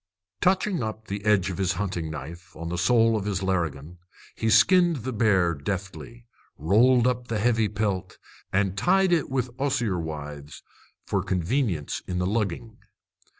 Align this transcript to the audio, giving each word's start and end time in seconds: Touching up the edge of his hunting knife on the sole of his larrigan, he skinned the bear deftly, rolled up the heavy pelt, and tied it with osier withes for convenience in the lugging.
Touching 0.41 0.81
up 0.81 1.05
the 1.05 1.23
edge 1.25 1.51
of 1.51 1.59
his 1.59 1.73
hunting 1.73 2.09
knife 2.09 2.55
on 2.55 2.69
the 2.69 2.77
sole 2.79 3.15
of 3.15 3.25
his 3.25 3.43
larrigan, 3.43 3.99
he 4.35 4.49
skinned 4.49 4.95
the 5.03 5.13
bear 5.13 5.53
deftly, 5.53 6.25
rolled 6.57 7.05
up 7.05 7.27
the 7.27 7.37
heavy 7.37 7.67
pelt, 7.69 8.17
and 8.51 8.75
tied 8.75 9.11
it 9.13 9.29
with 9.29 9.51
osier 9.59 9.99
withes 9.99 10.63
for 11.05 11.21
convenience 11.21 12.01
in 12.07 12.17
the 12.17 12.25
lugging. 12.25 12.79